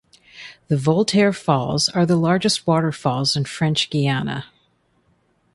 The 0.67 0.77
Voltaire 0.77 1.31
Falls 1.31 1.87
are 1.89 2.07
the 2.07 2.15
largest 2.15 2.65
waterfalls 2.65 3.35
in 3.35 3.45
French 3.45 3.87
Guiana. 3.91 4.45